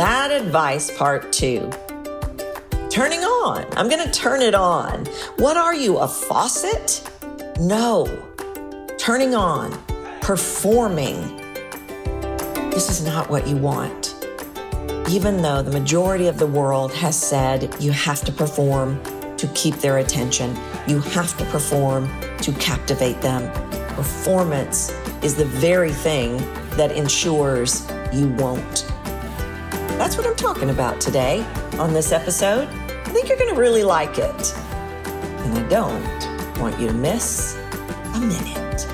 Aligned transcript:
Bad 0.00 0.30
Advice 0.30 0.90
Part 0.96 1.30
2. 1.30 1.70
Turning 2.88 3.20
on. 3.20 3.66
I'm 3.76 3.90
going 3.90 4.02
to 4.02 4.10
turn 4.10 4.40
it 4.40 4.54
on. 4.54 5.04
What 5.36 5.58
are 5.58 5.74
you, 5.74 5.98
a 5.98 6.08
faucet? 6.08 7.06
No. 7.60 8.06
Turning 8.98 9.34
on. 9.34 9.78
Performing. 10.22 11.36
This 12.70 12.88
is 12.88 13.04
not 13.04 13.28
what 13.28 13.46
you 13.46 13.58
want. 13.58 14.14
Even 15.10 15.42
though 15.42 15.60
the 15.60 15.70
majority 15.70 16.28
of 16.28 16.38
the 16.38 16.46
world 16.46 16.94
has 16.94 17.14
said 17.14 17.70
you 17.78 17.92
have 17.92 18.22
to 18.22 18.32
perform 18.32 19.02
to 19.36 19.46
keep 19.48 19.74
their 19.80 19.98
attention, 19.98 20.58
you 20.86 21.00
have 21.00 21.36
to 21.36 21.44
perform 21.44 22.08
to 22.38 22.52
captivate 22.52 23.20
them. 23.20 23.52
Performance 23.96 24.88
is 25.22 25.34
the 25.34 25.44
very 25.44 25.92
thing 25.92 26.38
that 26.78 26.90
ensures 26.90 27.86
you 28.14 28.28
won't. 28.38 28.90
That's 30.00 30.16
what 30.16 30.26
I'm 30.26 30.34
talking 30.34 30.70
about 30.70 30.98
today 30.98 31.44
on 31.78 31.92
this 31.92 32.10
episode. 32.10 32.66
I 32.68 33.10
think 33.10 33.28
you're 33.28 33.36
going 33.36 33.54
to 33.54 33.60
really 33.60 33.84
like 33.84 34.16
it. 34.16 34.54
And 34.56 35.58
I 35.58 35.68
don't 35.68 36.58
want 36.58 36.80
you 36.80 36.86
to 36.86 36.94
miss 36.94 37.54
a 38.14 38.18
minute. 38.18 38.86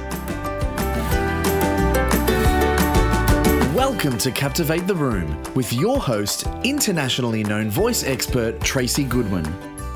Welcome 3.73 4.19
to 4.19 4.33
Captivate 4.33 4.89
the 4.89 4.97
Room 4.97 5.41
with 5.55 5.73
your 5.73 6.01
host, 6.01 6.49
internationally 6.65 7.45
known 7.45 7.71
voice 7.71 8.03
expert 8.03 8.61
Tracy 8.61 9.05
Goodwin, 9.05 9.47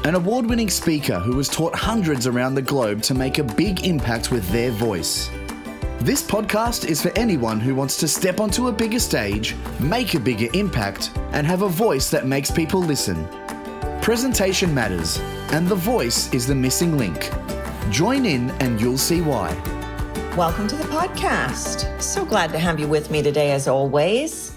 an 0.04 0.14
award 0.14 0.46
winning 0.46 0.70
speaker 0.70 1.18
who 1.18 1.36
has 1.38 1.48
taught 1.48 1.74
hundreds 1.74 2.28
around 2.28 2.54
the 2.54 2.62
globe 2.62 3.02
to 3.02 3.14
make 3.14 3.38
a 3.38 3.42
big 3.42 3.84
impact 3.84 4.30
with 4.30 4.48
their 4.50 4.70
voice. 4.70 5.28
This 6.02 6.22
podcast 6.22 6.88
is 6.88 7.02
for 7.02 7.10
anyone 7.14 7.60
who 7.60 7.74
wants 7.74 7.98
to 7.98 8.08
step 8.08 8.40
onto 8.40 8.68
a 8.68 8.72
bigger 8.72 8.98
stage, 8.98 9.54
make 9.78 10.14
a 10.14 10.18
bigger 10.18 10.48
impact, 10.54 11.12
and 11.32 11.46
have 11.46 11.60
a 11.60 11.68
voice 11.68 12.08
that 12.08 12.26
makes 12.26 12.50
people 12.50 12.80
listen. 12.80 13.28
Presentation 14.00 14.72
matters, 14.72 15.18
and 15.52 15.68
the 15.68 15.74
voice 15.74 16.32
is 16.32 16.46
the 16.46 16.54
missing 16.54 16.96
link. 16.96 17.30
Join 17.90 18.24
in 18.24 18.48
and 18.62 18.80
you'll 18.80 18.96
see 18.96 19.20
why. 19.20 19.52
Welcome 20.38 20.68
to 20.68 20.74
the 20.74 20.84
podcast. 20.84 22.00
So 22.00 22.24
glad 22.24 22.50
to 22.52 22.58
have 22.58 22.80
you 22.80 22.88
with 22.88 23.10
me 23.10 23.22
today, 23.22 23.52
as 23.52 23.68
always. 23.68 24.56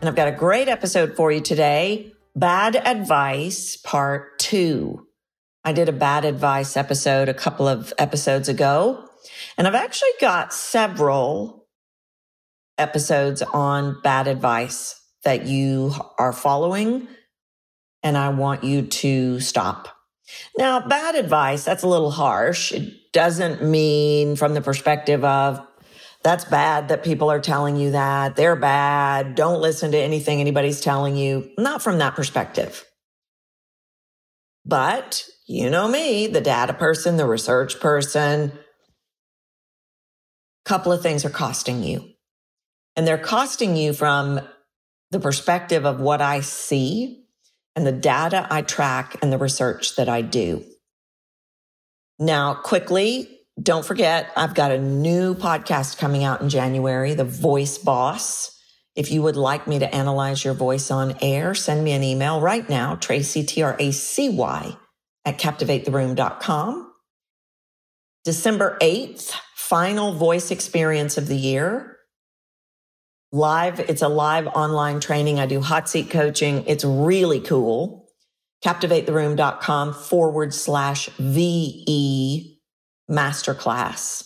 And 0.00 0.08
I've 0.08 0.16
got 0.16 0.28
a 0.28 0.32
great 0.32 0.68
episode 0.68 1.14
for 1.14 1.30
you 1.30 1.42
today 1.42 2.14
Bad 2.34 2.76
Advice 2.76 3.76
Part 3.76 4.38
2. 4.38 5.06
I 5.66 5.72
did 5.72 5.90
a 5.90 5.92
bad 5.92 6.24
advice 6.24 6.78
episode 6.78 7.28
a 7.28 7.34
couple 7.34 7.68
of 7.68 7.92
episodes 7.98 8.48
ago 8.48 9.07
and 9.56 9.66
I've 9.66 9.74
actually 9.74 10.10
got 10.20 10.52
several 10.52 11.66
episodes 12.76 13.42
on 13.42 14.00
bad 14.02 14.28
advice 14.28 15.00
that 15.24 15.46
you 15.46 15.92
are 16.18 16.32
following, 16.32 17.08
and 18.02 18.16
I 18.16 18.30
want 18.30 18.64
you 18.64 18.82
to 18.82 19.40
stop. 19.40 19.88
Now, 20.56 20.86
bad 20.86 21.14
advice, 21.14 21.64
that's 21.64 21.82
a 21.82 21.88
little 21.88 22.10
harsh. 22.10 22.72
It 22.72 23.12
doesn't 23.12 23.64
mean 23.64 24.36
from 24.36 24.54
the 24.54 24.60
perspective 24.60 25.24
of 25.24 25.66
that's 26.22 26.44
bad 26.44 26.88
that 26.88 27.04
people 27.04 27.30
are 27.30 27.40
telling 27.40 27.76
you 27.76 27.92
that. 27.92 28.36
They're 28.36 28.56
bad. 28.56 29.34
Don't 29.34 29.60
listen 29.60 29.92
to 29.92 29.98
anything 29.98 30.40
anybody's 30.40 30.80
telling 30.80 31.16
you. 31.16 31.50
Not 31.56 31.82
from 31.82 31.98
that 31.98 32.16
perspective. 32.16 32.84
But 34.64 35.24
you 35.46 35.70
know 35.70 35.88
me, 35.88 36.26
the 36.26 36.40
data 36.40 36.74
person, 36.74 37.16
the 37.16 37.26
research 37.26 37.80
person, 37.80 38.52
couple 40.68 40.92
of 40.92 41.02
things 41.02 41.24
are 41.24 41.30
costing 41.30 41.82
you. 41.82 42.04
And 42.94 43.06
they're 43.06 43.16
costing 43.16 43.74
you 43.74 43.94
from 43.94 44.40
the 45.10 45.18
perspective 45.18 45.86
of 45.86 46.00
what 46.00 46.20
I 46.20 46.40
see 46.40 47.24
and 47.74 47.86
the 47.86 47.92
data 47.92 48.46
I 48.50 48.62
track 48.62 49.16
and 49.22 49.32
the 49.32 49.38
research 49.38 49.96
that 49.96 50.08
I 50.08 50.20
do. 50.20 50.64
Now, 52.18 52.54
quickly, 52.54 53.40
don't 53.60 53.84
forget, 53.84 54.30
I've 54.36 54.54
got 54.54 54.72
a 54.72 54.78
new 54.78 55.34
podcast 55.34 55.96
coming 55.96 56.22
out 56.22 56.42
in 56.42 56.48
January, 56.48 57.14
The 57.14 57.24
Voice 57.24 57.78
Boss. 57.78 58.54
If 58.94 59.10
you 59.10 59.22
would 59.22 59.36
like 59.36 59.66
me 59.66 59.78
to 59.78 59.94
analyze 59.94 60.44
your 60.44 60.54
voice 60.54 60.90
on 60.90 61.16
air, 61.22 61.54
send 61.54 61.82
me 61.84 61.92
an 61.92 62.02
email 62.02 62.40
right 62.40 62.68
now, 62.68 62.96
Tracy, 62.96 63.44
T 63.44 63.62
R 63.62 63.76
A 63.78 63.90
C 63.92 64.28
Y, 64.28 64.76
at 65.24 65.38
captivatetheroom.com. 65.38 66.92
December 68.24 68.76
8th, 68.82 69.32
final 69.68 70.14
voice 70.14 70.50
experience 70.50 71.18
of 71.18 71.28
the 71.28 71.36
year. 71.36 71.98
Live, 73.32 73.80
it's 73.80 74.00
a 74.00 74.08
live 74.08 74.46
online 74.46 74.98
training. 74.98 75.38
I 75.38 75.44
do 75.44 75.60
hot 75.60 75.90
seat 75.90 76.08
coaching. 76.08 76.64
It's 76.66 76.84
really 76.84 77.40
cool. 77.40 78.08
CaptivateTheRoom.com 78.64 79.92
forward 79.92 80.54
slash 80.54 81.10
VE 81.18 82.58
masterclass. 83.10 84.24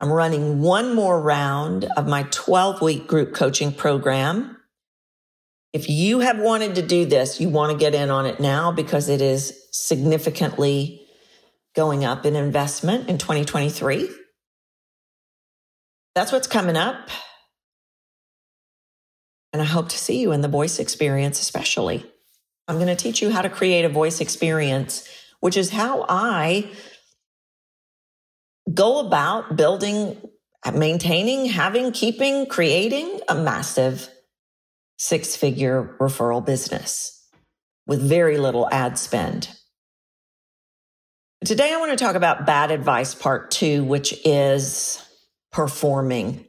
I'm 0.00 0.12
running 0.12 0.60
one 0.60 0.94
more 0.94 1.20
round 1.20 1.86
of 1.96 2.06
my 2.06 2.22
12 2.30 2.80
week 2.82 3.08
group 3.08 3.34
coaching 3.34 3.72
program. 3.72 4.56
If 5.72 5.88
you 5.88 6.20
have 6.20 6.38
wanted 6.38 6.76
to 6.76 6.82
do 6.82 7.04
this, 7.04 7.40
you 7.40 7.48
want 7.48 7.72
to 7.72 7.78
get 7.78 7.96
in 7.96 8.10
on 8.10 8.26
it 8.26 8.38
now 8.38 8.70
because 8.70 9.08
it 9.08 9.20
is 9.20 9.66
significantly 9.72 11.02
going 11.74 12.04
up 12.04 12.24
in 12.24 12.36
investment 12.36 13.08
in 13.08 13.18
2023 13.18 14.08
that's 16.14 16.32
what's 16.32 16.46
coming 16.46 16.76
up. 16.76 17.08
And 19.52 19.60
I 19.60 19.66
hope 19.66 19.88
to 19.90 19.98
see 19.98 20.20
you 20.20 20.32
in 20.32 20.40
the 20.40 20.48
voice 20.48 20.78
experience, 20.78 21.40
especially. 21.40 22.06
I'm 22.68 22.76
going 22.76 22.88
to 22.88 22.96
teach 22.96 23.20
you 23.20 23.30
how 23.30 23.42
to 23.42 23.50
create 23.50 23.84
a 23.84 23.88
voice 23.88 24.20
experience, 24.20 25.08
which 25.40 25.56
is 25.56 25.70
how 25.70 26.06
I 26.08 26.70
go 28.72 29.00
about 29.00 29.56
building, 29.56 30.16
maintaining, 30.72 31.46
having, 31.46 31.92
keeping, 31.92 32.46
creating 32.46 33.20
a 33.28 33.34
massive 33.34 34.08
six 34.96 35.36
figure 35.36 35.96
referral 36.00 36.44
business 36.44 37.26
with 37.86 38.00
very 38.00 38.38
little 38.38 38.68
ad 38.70 38.98
spend. 38.98 39.48
Today, 41.44 41.74
I 41.74 41.76
want 41.78 41.90
to 41.90 42.02
talk 42.02 42.14
about 42.14 42.46
bad 42.46 42.70
advice 42.70 43.14
part 43.14 43.50
two, 43.50 43.82
which 43.82 44.14
is 44.24 45.04
performing. 45.52 46.46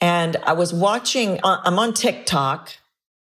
And 0.00 0.36
I 0.44 0.52
was 0.52 0.72
watching, 0.72 1.40
uh, 1.42 1.60
I'm 1.64 1.78
on 1.78 1.94
TikTok. 1.94 2.72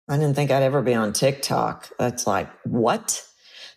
I 0.09 0.17
didn't 0.17 0.35
think 0.35 0.51
I'd 0.51 0.63
ever 0.63 0.83
be 0.83 0.95
on 0.95 1.13
TikTok. 1.13 1.91
That's 1.99 2.27
like, 2.27 2.49
what? 2.65 3.25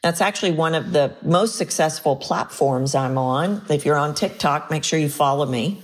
That's 0.03 0.21
actually 0.21 0.51
one 0.51 0.73
of 0.73 0.93
the 0.93 1.15
most 1.21 1.55
successful 1.55 2.15
platforms 2.15 2.95
I'm 2.95 3.17
on. 3.17 3.63
If 3.69 3.85
you're 3.85 3.97
on 3.97 4.15
TikTok, 4.15 4.71
make 4.71 4.83
sure 4.83 4.97
you 4.97 5.09
follow 5.09 5.45
me. 5.45 5.83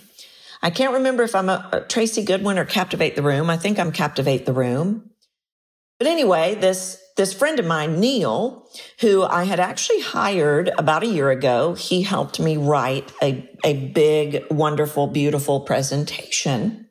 I 0.61 0.69
can't 0.69 0.93
remember 0.93 1.23
if 1.23 1.35
I'm 1.35 1.49
a, 1.49 1.69
a 1.71 1.81
Tracy 1.81 2.23
Goodwin 2.23 2.57
or 2.57 2.65
Captivate 2.65 3.15
the 3.15 3.21
Room. 3.21 3.49
I 3.49 3.57
think 3.57 3.77
I'm 3.77 3.91
Captivate 3.91 4.45
the 4.45 4.53
Room. 4.53 5.11
But 5.99 6.07
anyway, 6.07 6.55
this 6.55 7.01
this 7.17 7.33
friend 7.33 7.59
of 7.59 7.65
mine, 7.65 7.99
Neil, 7.99 8.69
who 9.01 9.23
I 9.23 9.43
had 9.43 9.59
actually 9.59 10.01
hired 10.01 10.69
about 10.77 11.03
a 11.03 11.07
year 11.07 11.29
ago, 11.31 11.73
he 11.73 12.03
helped 12.03 12.39
me 12.39 12.57
write 12.57 13.11
a, 13.21 13.49
a 13.65 13.87
big, 13.87 14.43
wonderful, 14.51 15.07
beautiful 15.07 15.61
presentation. 15.61 16.87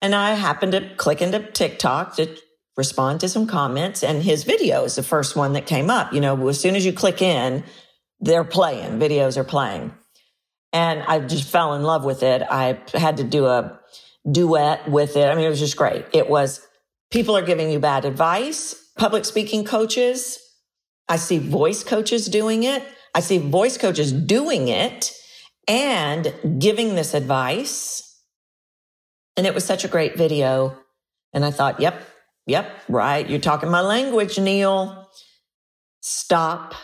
And 0.00 0.14
I 0.14 0.34
happened 0.34 0.72
to 0.72 0.94
click 0.96 1.22
into 1.22 1.40
TikTok 1.40 2.16
to 2.16 2.36
respond 2.76 3.20
to 3.20 3.28
some 3.28 3.46
comments, 3.46 4.02
and 4.02 4.22
his 4.22 4.44
video 4.44 4.84
is 4.84 4.96
the 4.96 5.02
first 5.02 5.34
one 5.34 5.54
that 5.54 5.66
came 5.66 5.90
up. 5.90 6.12
You 6.12 6.20
know, 6.20 6.48
as 6.48 6.60
soon 6.60 6.76
as 6.76 6.84
you 6.84 6.92
click 6.92 7.22
in, 7.22 7.64
they're 8.20 8.44
playing, 8.44 8.98
videos 8.98 9.36
are 9.36 9.44
playing. 9.44 9.92
And 10.72 11.02
I 11.02 11.20
just 11.20 11.48
fell 11.48 11.74
in 11.74 11.82
love 11.82 12.04
with 12.04 12.22
it. 12.22 12.42
I 12.42 12.80
had 12.94 13.18
to 13.18 13.24
do 13.24 13.46
a 13.46 13.78
duet 14.30 14.90
with 14.90 15.16
it. 15.16 15.28
I 15.28 15.34
mean, 15.34 15.44
it 15.44 15.50
was 15.50 15.58
just 15.58 15.76
great. 15.76 16.04
It 16.12 16.28
was 16.28 16.66
people 17.10 17.36
are 17.36 17.42
giving 17.42 17.70
you 17.70 17.78
bad 17.78 18.04
advice 18.04 18.81
public 19.02 19.24
speaking 19.24 19.64
coaches. 19.64 20.38
I 21.08 21.16
see 21.16 21.38
voice 21.38 21.82
coaches 21.82 22.28
doing 22.28 22.62
it. 22.62 22.84
I 23.16 23.18
see 23.18 23.38
voice 23.38 23.76
coaches 23.76 24.12
doing 24.12 24.68
it 24.68 25.12
and 25.66 26.32
giving 26.60 26.94
this 26.94 27.12
advice. 27.12 28.22
And 29.36 29.44
it 29.44 29.54
was 29.54 29.64
such 29.64 29.84
a 29.84 29.88
great 29.88 30.16
video. 30.16 30.78
And 31.32 31.44
I 31.44 31.50
thought, 31.50 31.80
yep, 31.80 32.00
yep, 32.46 32.70
right. 32.88 33.28
You're 33.28 33.40
talking 33.40 33.72
my 33.72 33.80
language, 33.80 34.38
Neil. 34.38 35.10
Stop 36.00 36.76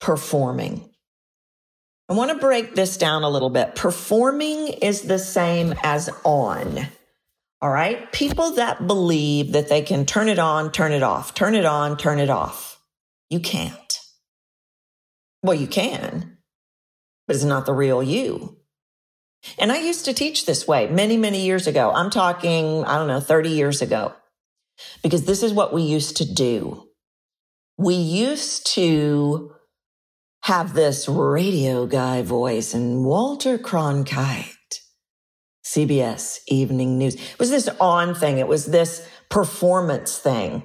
performing. 0.00 0.88
I 2.08 2.12
want 2.12 2.30
to 2.30 2.38
break 2.38 2.76
this 2.76 2.96
down 2.96 3.24
a 3.24 3.28
little 3.28 3.50
bit. 3.50 3.74
Performing 3.74 4.68
is 4.68 5.02
the 5.02 5.18
same 5.18 5.74
as 5.82 6.10
on. 6.22 6.86
All 7.62 7.70
right. 7.70 8.12
People 8.12 8.52
that 8.52 8.86
believe 8.86 9.52
that 9.52 9.68
they 9.68 9.82
can 9.82 10.06
turn 10.06 10.28
it 10.28 10.38
on, 10.38 10.72
turn 10.72 10.92
it 10.92 11.02
off, 11.02 11.34
turn 11.34 11.54
it 11.54 11.64
on, 11.64 11.96
turn 11.96 12.18
it 12.18 12.30
off. 12.30 12.80
You 13.30 13.40
can't. 13.40 13.98
Well, 15.42 15.54
you 15.54 15.66
can, 15.66 16.38
but 17.26 17.36
it's 17.36 17.44
not 17.44 17.66
the 17.66 17.72
real 17.72 18.02
you. 18.02 18.58
And 19.58 19.72
I 19.72 19.78
used 19.78 20.04
to 20.06 20.14
teach 20.14 20.46
this 20.46 20.66
way 20.66 20.88
many, 20.88 21.16
many 21.16 21.44
years 21.44 21.66
ago. 21.66 21.92
I'm 21.94 22.10
talking, 22.10 22.84
I 22.84 22.98
don't 22.98 23.08
know, 23.08 23.20
30 23.20 23.50
years 23.50 23.82
ago. 23.82 24.14
because 25.02 25.24
this 25.24 25.42
is 25.42 25.52
what 25.52 25.72
we 25.72 25.82
used 25.82 26.16
to 26.18 26.32
do. 26.32 26.88
We 27.78 27.94
used 27.94 28.66
to 28.74 29.52
have 30.44 30.74
this 30.74 31.08
radio 31.08 31.86
guy 31.86 32.22
voice 32.22 32.74
and 32.74 33.04
Walter 33.04 33.58
Cronkite, 33.58 34.55
CBS 35.66 36.38
Evening 36.46 36.96
News. 36.96 37.16
It 37.16 37.38
was 37.40 37.50
this 37.50 37.68
on 37.80 38.14
thing. 38.14 38.38
It 38.38 38.46
was 38.46 38.66
this 38.66 39.06
performance 39.28 40.16
thing. 40.16 40.62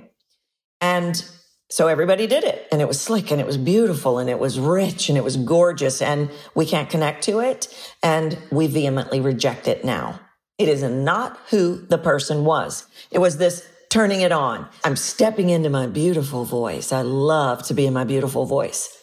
And 0.80 1.24
so 1.72 1.88
everybody 1.88 2.28
did 2.28 2.44
it 2.44 2.68
and 2.72 2.82
it 2.82 2.88
was 2.88 3.02
slick 3.02 3.32
and 3.32 3.42
it 3.42 3.48
was 3.48 3.58
beautiful 3.58 4.20
and 4.20 4.30
it 4.30 4.38
was 4.38 4.60
rich 4.60 5.10
and 5.10 5.18
it 5.18 5.24
was 5.24 5.38
gorgeous 5.38 6.04
and 6.04 6.30
we 6.54 6.68
can't 6.68 6.90
connect 6.90 7.24
to 7.24 7.40
it 7.40 7.68
and 8.04 8.38
we 8.52 8.68
vehemently 8.68 9.20
reject 9.20 9.68
it 9.68 9.84
now. 9.84 10.20
It 10.60 10.68
is 10.68 10.84
not 10.84 11.40
who 11.50 11.84
the 11.88 11.98
person 11.98 12.46
was. 12.46 12.86
It 13.10 13.20
was 13.20 13.38
this 13.38 13.68
turning 13.90 14.22
it 14.22 14.32
on. 14.32 14.70
I'm 14.84 14.96
stepping 14.96 15.50
into 15.50 15.72
my 15.72 15.88
beautiful 15.88 16.46
voice. 16.46 16.92
I 16.92 17.02
love 17.02 17.64
to 17.68 17.74
be 17.74 17.88
in 17.88 17.94
my 17.94 18.04
beautiful 18.04 18.46
voice. 18.46 18.96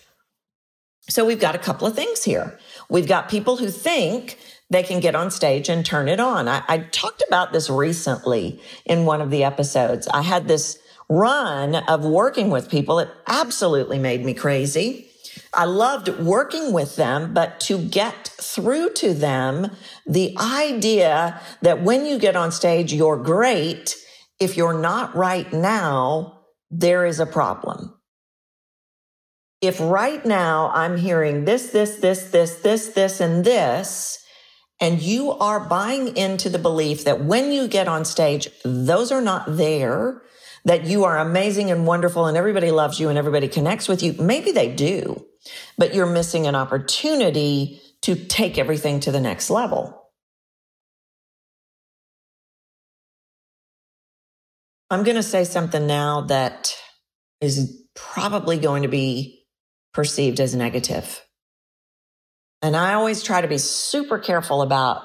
So 1.09 1.25
we've 1.25 1.41
got 1.41 1.55
a 1.55 1.59
couple 1.59 1.89
of 1.89 1.97
things 1.97 2.23
here. 2.23 2.57
We've 2.89 3.09
got 3.09 3.29
people 3.29 3.57
who 3.57 3.71
think 3.71 4.39
they 4.71 4.83
can 4.83 5.01
get 5.01 5.15
on 5.15 5.31
stage 5.31 5.69
and 5.69 5.85
turn 5.85 6.09
it 6.09 6.21
on. 6.21 6.49
I, 6.49 6.63
I 6.69 6.79
talked 6.79 7.23
about 7.27 7.53
this 7.53 7.71
recently 7.71 8.61
in 8.85 9.05
one 9.05 9.21
of 9.21 9.31
the 9.31 9.45
episodes. 9.45 10.07
I 10.09 10.23
had 10.23 10.47
this 10.47 10.79
run 11.09 11.75
of 11.75 12.05
working 12.05 12.51
with 12.51 12.71
people, 12.71 12.99
it 12.99 13.09
absolutely 13.27 13.99
made 13.99 14.25
me 14.25 14.35
crazy. 14.35 15.11
I 15.55 15.65
loved 15.65 16.09
working 16.21 16.73
with 16.73 16.97
them, 16.97 17.33
but 17.33 17.61
to 17.61 17.79
get 17.79 18.29
through 18.29 18.93
to 18.95 19.15
them, 19.15 19.71
the 20.07 20.37
idea 20.39 21.41
that 21.63 21.83
when 21.83 22.05
you 22.05 22.19
get 22.19 22.37
on 22.37 22.53
stage, 22.53 22.93
you're 22.93 23.17
great. 23.17 23.97
If 24.39 24.57
you're 24.57 24.79
not 24.79 25.17
right 25.17 25.51
now, 25.53 26.41
there 26.71 27.07
is 27.07 27.21
a 27.21 27.27
problem. 27.27 27.95
If 29.61 29.81
right 29.81 30.25
now 30.25 30.71
I'm 30.75 30.99
hearing 30.99 31.45
this, 31.45 31.71
this, 31.71 31.97
this, 31.97 32.31
this, 32.31 32.57
this, 32.57 32.89
this, 32.89 33.21
and 33.21 33.45
this, 33.45 34.25
and 34.81 35.03
you 35.03 35.33
are 35.33 35.61
buying 35.61 36.17
into 36.17 36.49
the 36.49 36.59
belief 36.59 37.05
that 37.05 37.25
when 37.25 37.51
you 37.53 37.67
get 37.67 37.89
on 37.89 38.05
stage, 38.05 38.49
those 38.65 39.11
are 39.11 39.21
not 39.21 39.45
there, 39.57 40.23
that 40.65 40.85
you 40.85 41.05
are 41.05 41.19
amazing 41.19 41.71
and 41.71 41.87
wonderful 41.87 42.27
and 42.27 42.37
everybody 42.37 42.71
loves 42.71 43.01
you 43.01 43.09
and 43.09 43.19
everybody 43.19 43.49
connects 43.49 43.89
with 43.89 44.03
you. 44.03 44.13
Maybe 44.15 44.53
they 44.53 44.73
do, 44.73 45.25
but 45.77 45.95
you're 45.95 46.07
missing 46.07 46.47
an 46.47 46.55
opportunity 46.55 47.81
to 48.03 48.15
take 48.15 48.59
everything 48.59 49.01
to 49.01 49.11
the 49.11 49.21
next 49.21 49.51
level. 49.51 49.95
I'm 54.91 55.03
going 55.03 55.17
to 55.17 55.23
say 55.23 55.45
something 55.45 55.87
now 55.87 56.23
that 56.23 56.75
is 57.41 57.83
probably 57.95 58.59
going 58.59 58.83
to 58.83 58.89
be 58.89 59.45
perceived 59.93 60.41
as 60.41 60.55
negative. 60.55 61.23
And 62.63 62.77
I 62.77 62.95
always 62.95 63.23
try 63.23 63.41
to 63.41 63.49
be 63.49 63.59
super 63.59 64.19
careful 64.19 64.63
about 64.63 65.03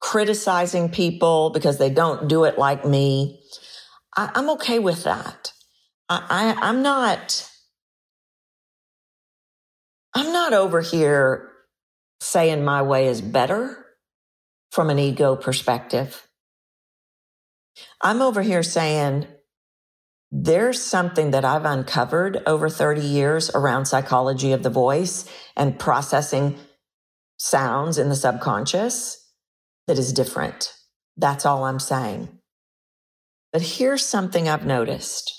criticizing 0.00 0.90
people 0.90 1.50
because 1.50 1.78
they 1.78 1.90
don't 1.90 2.28
do 2.28 2.44
it 2.44 2.58
like 2.58 2.84
me. 2.84 3.40
I, 4.16 4.30
am 4.34 4.50
okay 4.50 4.78
with 4.78 5.04
that. 5.04 5.52
I, 6.08 6.54
I, 6.60 6.68
I'm 6.68 6.82
not, 6.82 7.50
I'm 10.14 10.32
not 10.32 10.52
over 10.52 10.82
here 10.82 11.50
saying 12.20 12.64
my 12.64 12.82
way 12.82 13.06
is 13.06 13.20
better 13.20 13.84
from 14.70 14.90
an 14.90 14.98
ego 14.98 15.36
perspective. 15.36 16.28
I'm 18.00 18.22
over 18.22 18.42
here 18.42 18.62
saying 18.62 19.26
there's 20.30 20.82
something 20.82 21.30
that 21.30 21.44
I've 21.44 21.64
uncovered 21.64 22.42
over 22.46 22.68
30 22.68 23.00
years 23.00 23.50
around 23.50 23.86
psychology 23.86 24.52
of 24.52 24.62
the 24.62 24.70
voice 24.70 25.28
and 25.56 25.78
processing 25.78 26.58
sounds 27.44 27.98
in 27.98 28.08
the 28.08 28.16
subconscious 28.16 29.30
that 29.86 29.98
is 29.98 30.14
different. 30.14 30.72
That's 31.16 31.44
all 31.44 31.64
I'm 31.64 31.78
saying. 31.78 32.38
But 33.52 33.60
here's 33.60 34.04
something 34.04 34.48
I've 34.48 34.64
noticed. 34.64 35.30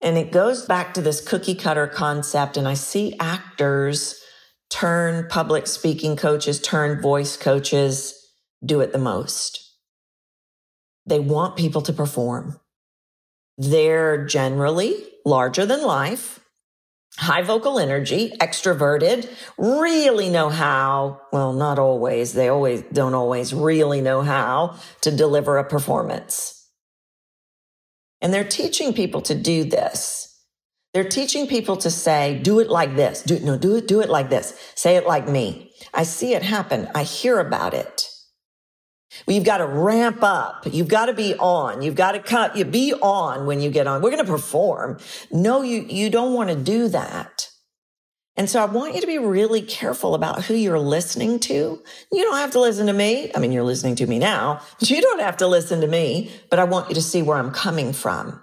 And 0.00 0.16
it 0.16 0.30
goes 0.30 0.64
back 0.64 0.94
to 0.94 1.02
this 1.02 1.20
cookie 1.26 1.56
cutter 1.56 1.86
concept. 1.86 2.56
And 2.56 2.68
I 2.68 2.74
see 2.74 3.16
actors 3.18 4.22
turn 4.70 5.26
public 5.28 5.66
speaking 5.66 6.16
coaches, 6.16 6.60
turn 6.60 7.02
voice 7.02 7.36
coaches 7.36 8.16
do 8.64 8.80
it 8.80 8.92
the 8.92 8.98
most. 8.98 9.74
They 11.06 11.18
want 11.18 11.56
people 11.56 11.82
to 11.82 11.92
perform. 11.92 12.60
They're 13.58 14.24
generally 14.26 14.94
larger 15.24 15.66
than 15.66 15.82
life 15.82 16.39
high 17.16 17.42
vocal 17.42 17.78
energy, 17.78 18.32
extroverted, 18.40 19.28
really 19.58 20.28
know 20.28 20.48
how, 20.48 21.20
well, 21.32 21.52
not 21.52 21.78
always, 21.78 22.32
they 22.32 22.48
always 22.48 22.82
don't 22.92 23.14
always 23.14 23.52
really 23.52 24.00
know 24.00 24.22
how 24.22 24.76
to 25.02 25.10
deliver 25.10 25.58
a 25.58 25.64
performance. 25.64 26.56
And 28.20 28.32
they're 28.32 28.44
teaching 28.44 28.92
people 28.92 29.22
to 29.22 29.34
do 29.34 29.64
this. 29.64 30.26
They're 30.92 31.04
teaching 31.08 31.46
people 31.46 31.76
to 31.78 31.90
say, 31.90 32.38
do 32.42 32.58
it 32.58 32.68
like 32.68 32.96
this. 32.96 33.22
Do, 33.22 33.38
no, 33.40 33.56
do 33.56 33.76
it, 33.76 33.86
do 33.86 34.00
it 34.00 34.10
like 34.10 34.28
this. 34.28 34.58
Say 34.74 34.96
it 34.96 35.06
like 35.06 35.28
me. 35.28 35.72
I 35.94 36.02
see 36.02 36.34
it 36.34 36.42
happen. 36.42 36.88
I 36.94 37.04
hear 37.04 37.38
about 37.38 37.74
it. 37.74 38.09
You've 39.26 39.44
got 39.44 39.58
to 39.58 39.66
ramp 39.66 40.22
up. 40.22 40.66
You've 40.70 40.88
got 40.88 41.06
to 41.06 41.12
be 41.12 41.34
on. 41.34 41.82
You've 41.82 41.94
got 41.94 42.12
to 42.12 42.20
cut. 42.20 42.56
You 42.56 42.64
be 42.64 42.94
on 42.94 43.46
when 43.46 43.60
you 43.60 43.70
get 43.70 43.86
on. 43.86 44.02
We're 44.02 44.10
going 44.10 44.24
to 44.24 44.30
perform. 44.30 44.98
No, 45.30 45.62
you, 45.62 45.82
you 45.82 46.10
don't 46.10 46.34
want 46.34 46.50
to 46.50 46.56
do 46.56 46.88
that. 46.88 47.48
And 48.36 48.48
so 48.48 48.62
I 48.62 48.64
want 48.66 48.94
you 48.94 49.00
to 49.00 49.06
be 49.06 49.18
really 49.18 49.60
careful 49.60 50.14
about 50.14 50.44
who 50.44 50.54
you're 50.54 50.78
listening 50.78 51.40
to. 51.40 51.82
You 52.12 52.22
don't 52.22 52.38
have 52.38 52.52
to 52.52 52.60
listen 52.60 52.86
to 52.86 52.92
me. 52.92 53.30
I 53.34 53.38
mean, 53.38 53.52
you're 53.52 53.64
listening 53.64 53.96
to 53.96 54.06
me 54.06 54.18
now, 54.18 54.62
but 54.78 54.88
you 54.90 55.02
don't 55.02 55.20
have 55.20 55.36
to 55.38 55.46
listen 55.46 55.80
to 55.80 55.86
me, 55.86 56.30
but 56.48 56.58
I 56.58 56.64
want 56.64 56.88
you 56.88 56.94
to 56.94 57.02
see 57.02 57.22
where 57.22 57.36
I'm 57.36 57.50
coming 57.50 57.92
from. 57.92 58.42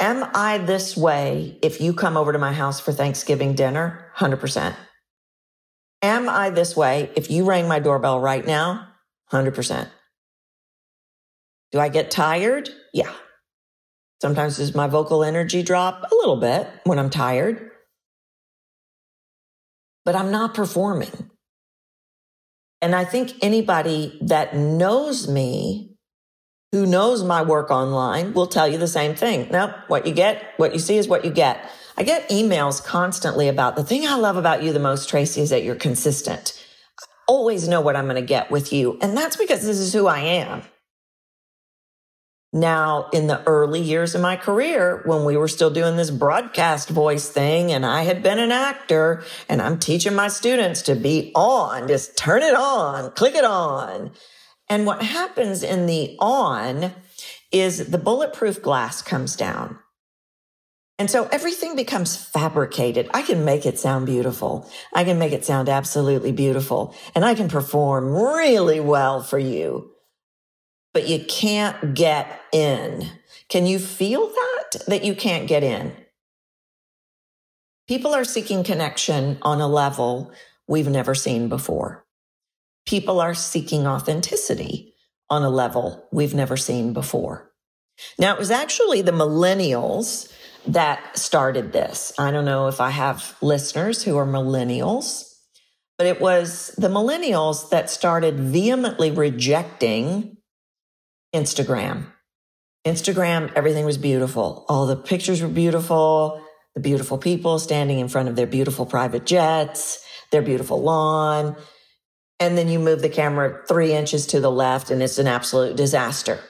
Am 0.00 0.28
I 0.34 0.58
this 0.58 0.96
way 0.96 1.58
if 1.62 1.80
you 1.80 1.94
come 1.94 2.16
over 2.16 2.32
to 2.32 2.38
my 2.38 2.52
house 2.52 2.80
for 2.80 2.92
Thanksgiving 2.92 3.54
dinner? 3.54 4.10
100%. 4.16 4.74
Am 6.04 6.28
I 6.28 6.50
this 6.50 6.76
way 6.76 7.10
if 7.16 7.30
you 7.30 7.46
rang 7.46 7.66
my 7.66 7.78
doorbell 7.78 8.20
right 8.20 8.46
now? 8.46 8.88
100%. 9.32 9.88
Do 11.72 11.80
I 11.80 11.88
get 11.88 12.10
tired? 12.10 12.68
Yeah. 12.92 13.10
Sometimes 14.20 14.58
does 14.58 14.74
my 14.74 14.86
vocal 14.86 15.24
energy 15.24 15.62
drop 15.62 16.02
a 16.12 16.14
little 16.14 16.36
bit 16.36 16.68
when 16.84 16.98
I'm 16.98 17.08
tired? 17.08 17.70
But 20.04 20.14
I'm 20.14 20.30
not 20.30 20.52
performing. 20.52 21.30
And 22.82 22.94
I 22.94 23.06
think 23.06 23.32
anybody 23.40 24.18
that 24.20 24.54
knows 24.54 25.26
me, 25.26 25.96
who 26.72 26.84
knows 26.84 27.24
my 27.24 27.40
work 27.40 27.70
online, 27.70 28.34
will 28.34 28.46
tell 28.46 28.68
you 28.68 28.76
the 28.76 28.86
same 28.86 29.14
thing. 29.14 29.48
No, 29.50 29.74
what 29.88 30.06
you 30.06 30.12
get, 30.12 30.52
what 30.58 30.74
you 30.74 30.78
see 30.78 30.98
is 30.98 31.08
what 31.08 31.24
you 31.24 31.30
get. 31.30 31.66
I 31.96 32.02
get 32.02 32.28
emails 32.28 32.84
constantly 32.84 33.48
about 33.48 33.76
the 33.76 33.84
thing 33.84 34.06
I 34.06 34.16
love 34.16 34.36
about 34.36 34.62
you 34.62 34.72
the 34.72 34.80
most, 34.80 35.08
Tracy, 35.08 35.40
is 35.40 35.50
that 35.50 35.62
you're 35.62 35.76
consistent. 35.76 36.60
I 37.00 37.04
always 37.28 37.68
know 37.68 37.80
what 37.80 37.96
I'm 37.96 38.06
going 38.06 38.16
to 38.16 38.22
get 38.22 38.50
with 38.50 38.72
you. 38.72 38.98
And 39.00 39.16
that's 39.16 39.36
because 39.36 39.64
this 39.64 39.78
is 39.78 39.92
who 39.92 40.06
I 40.06 40.18
am. 40.20 40.62
Now, 42.52 43.08
in 43.12 43.26
the 43.26 43.42
early 43.48 43.80
years 43.80 44.14
of 44.14 44.20
my 44.20 44.36
career, 44.36 45.02
when 45.06 45.24
we 45.24 45.36
were 45.36 45.48
still 45.48 45.70
doing 45.70 45.96
this 45.96 46.12
broadcast 46.12 46.88
voice 46.88 47.28
thing 47.28 47.72
and 47.72 47.84
I 47.84 48.02
had 48.02 48.22
been 48.22 48.38
an 48.38 48.52
actor 48.52 49.24
and 49.48 49.60
I'm 49.60 49.80
teaching 49.80 50.14
my 50.14 50.28
students 50.28 50.82
to 50.82 50.94
be 50.94 51.32
on, 51.34 51.88
just 51.88 52.16
turn 52.16 52.42
it 52.42 52.54
on, 52.54 53.10
click 53.10 53.34
it 53.34 53.44
on. 53.44 54.12
And 54.68 54.86
what 54.86 55.02
happens 55.02 55.64
in 55.64 55.86
the 55.86 56.16
on 56.20 56.92
is 57.50 57.88
the 57.88 57.98
bulletproof 57.98 58.62
glass 58.62 59.02
comes 59.02 59.34
down. 59.34 59.80
And 60.98 61.10
so 61.10 61.26
everything 61.32 61.74
becomes 61.74 62.16
fabricated. 62.16 63.10
I 63.12 63.22
can 63.22 63.44
make 63.44 63.66
it 63.66 63.78
sound 63.78 64.06
beautiful. 64.06 64.70
I 64.92 65.02
can 65.02 65.18
make 65.18 65.32
it 65.32 65.44
sound 65.44 65.68
absolutely 65.68 66.30
beautiful 66.30 66.94
and 67.14 67.24
I 67.24 67.34
can 67.34 67.48
perform 67.48 68.14
really 68.14 68.78
well 68.78 69.20
for 69.22 69.38
you, 69.38 69.90
but 70.92 71.08
you 71.08 71.24
can't 71.24 71.94
get 71.94 72.40
in. 72.52 73.10
Can 73.48 73.66
you 73.66 73.80
feel 73.80 74.28
that? 74.28 74.82
That 74.86 75.04
you 75.04 75.14
can't 75.14 75.48
get 75.48 75.64
in? 75.64 75.92
People 77.88 78.14
are 78.14 78.24
seeking 78.24 78.64
connection 78.64 79.38
on 79.42 79.60
a 79.60 79.68
level 79.68 80.32
we've 80.66 80.88
never 80.88 81.14
seen 81.14 81.48
before. 81.48 82.06
People 82.86 83.20
are 83.20 83.34
seeking 83.34 83.86
authenticity 83.86 84.94
on 85.28 85.42
a 85.42 85.50
level 85.50 86.08
we've 86.12 86.34
never 86.34 86.56
seen 86.56 86.92
before. 86.92 87.52
Now, 88.18 88.32
it 88.32 88.38
was 88.38 88.50
actually 88.50 89.02
the 89.02 89.12
millennials 89.12 90.32
that 90.66 91.18
started 91.18 91.72
this. 91.72 92.12
I 92.18 92.30
don't 92.30 92.44
know 92.44 92.68
if 92.68 92.80
I 92.80 92.90
have 92.90 93.36
listeners 93.40 94.02
who 94.02 94.16
are 94.16 94.26
millennials, 94.26 95.30
but 95.98 96.06
it 96.06 96.20
was 96.20 96.74
the 96.78 96.88
millennials 96.88 97.70
that 97.70 97.90
started 97.90 98.38
vehemently 98.38 99.10
rejecting 99.10 100.38
Instagram. 101.34 102.06
Instagram, 102.86 103.52
everything 103.54 103.84
was 103.84 103.98
beautiful. 103.98 104.64
All 104.68 104.86
the 104.86 104.96
pictures 104.96 105.42
were 105.42 105.48
beautiful. 105.48 106.40
The 106.74 106.80
beautiful 106.80 107.18
people 107.18 107.58
standing 107.58 107.98
in 107.98 108.08
front 108.08 108.28
of 108.28 108.36
their 108.36 108.46
beautiful 108.46 108.84
private 108.84 109.24
jets, 109.24 110.04
their 110.32 110.42
beautiful 110.42 110.82
lawn. 110.82 111.56
And 112.40 112.58
then 112.58 112.68
you 112.68 112.78
move 112.78 113.00
the 113.00 113.08
camera 113.08 113.62
three 113.68 113.92
inches 113.92 114.26
to 114.28 114.40
the 114.40 114.50
left 114.50 114.90
and 114.90 115.02
it's 115.02 115.18
an 115.18 115.28
absolute 115.28 115.76
disaster. 115.76 116.40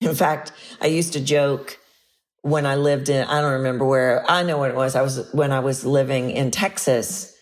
In 0.00 0.14
fact, 0.14 0.52
I 0.80 0.88
used 0.88 1.14
to 1.14 1.20
joke 1.20 1.78
when 2.42 2.66
I 2.66 2.74
lived 2.74 3.08
in, 3.08 3.24
I 3.24 3.40
don't 3.40 3.54
remember 3.54 3.84
where, 3.84 4.28
I 4.30 4.42
know 4.42 4.58
when 4.58 4.70
it 4.70 4.76
was. 4.76 4.94
I 4.94 5.02
was 5.02 5.28
when 5.32 5.52
I 5.52 5.60
was 5.60 5.84
living 5.84 6.30
in 6.30 6.50
Texas 6.50 7.32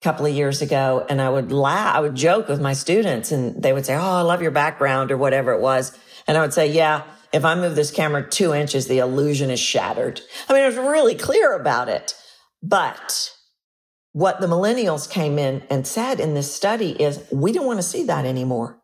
a 0.00 0.04
couple 0.04 0.26
of 0.26 0.32
years 0.32 0.62
ago 0.62 1.06
and 1.08 1.20
I 1.20 1.30
would 1.30 1.50
laugh, 1.50 1.96
I 1.96 2.00
would 2.00 2.14
joke 2.14 2.48
with 2.48 2.60
my 2.60 2.74
students 2.74 3.32
and 3.32 3.62
they 3.62 3.72
would 3.72 3.86
say, 3.86 3.94
Oh, 3.94 4.00
I 4.00 4.20
love 4.20 4.42
your 4.42 4.50
background 4.50 5.10
or 5.10 5.16
whatever 5.16 5.52
it 5.52 5.60
was. 5.60 5.96
And 6.26 6.36
I 6.36 6.42
would 6.42 6.52
say, 6.52 6.70
yeah, 6.70 7.02
if 7.32 7.44
I 7.44 7.54
move 7.54 7.74
this 7.74 7.90
camera 7.90 8.28
two 8.28 8.54
inches, 8.54 8.86
the 8.86 8.98
illusion 8.98 9.50
is 9.50 9.58
shattered. 9.58 10.20
I 10.48 10.52
mean, 10.52 10.62
I 10.62 10.66
was 10.66 10.76
really 10.76 11.14
clear 11.14 11.54
about 11.54 11.88
it. 11.88 12.14
But 12.62 13.32
what 14.12 14.40
the 14.40 14.46
millennials 14.46 15.10
came 15.10 15.38
in 15.38 15.62
and 15.70 15.86
said 15.86 16.20
in 16.20 16.34
this 16.34 16.54
study 16.54 16.90
is 16.90 17.24
we 17.32 17.52
don't 17.52 17.66
want 17.66 17.78
to 17.78 17.82
see 17.82 18.04
that 18.04 18.26
anymore. 18.26 18.78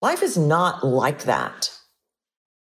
Life 0.00 0.22
is 0.22 0.36
not 0.36 0.84
like 0.84 1.24
that. 1.24 1.70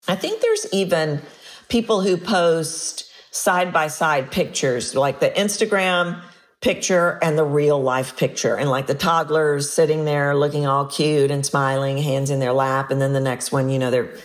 I 0.07 0.17
think 0.17 0.41
there's 0.41 0.67
even 0.73 1.23
people 1.69 2.01
who 2.01 2.17
post 2.17 3.05
side 3.31 3.73
by 3.73 3.89
side 3.89 4.31
pictures, 4.31 4.95
like 4.95 5.21
the 5.21 5.31
Instagram 5.31 6.23
picture 6.61 7.19
and 7.23 7.37
the 7.37 7.45
real 7.45 7.81
life 7.81 8.17
picture. 8.17 8.57
And 8.57 8.71
like 8.71 8.87
the 8.87 8.95
toddlers 8.95 9.71
sitting 9.71 10.05
there 10.05 10.35
looking 10.35 10.67
all 10.67 10.87
cute 10.87 11.31
and 11.31 11.45
smiling, 11.45 11.99
hands 11.99 12.31
in 12.31 12.41
their 12.41 12.53
lap. 12.53 12.91
And 12.91 13.01
then 13.01 13.13
the 13.13 13.21
next 13.21 13.53
one, 13.53 13.69
you 13.69 13.79
know, 13.79 13.91
they're 13.91 14.17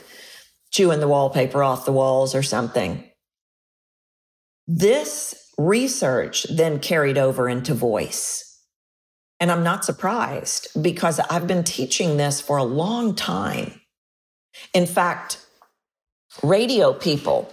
chewing 0.72 1.02
the 1.02 1.08
wallpaper 1.08 1.62
off 1.62 1.86
the 1.86 1.92
walls 1.92 2.34
or 2.34 2.44
something. 2.44 3.04
This 4.68 5.36
research 5.58 6.44
then 6.44 6.80
carried 6.80 7.18
over 7.18 7.50
into 7.50 7.74
voice. 7.74 8.46
And 9.42 9.52
I'm 9.52 9.64
not 9.64 9.84
surprised 9.84 10.82
because 10.82 11.20
I've 11.20 11.48
been 11.48 11.64
teaching 11.64 12.18
this 12.18 12.40
for 12.40 12.58
a 12.58 12.64
long 12.64 13.16
time. 13.16 13.82
In 14.74 14.86
fact, 14.86 15.46
radio 16.44 16.94
people. 16.94 17.52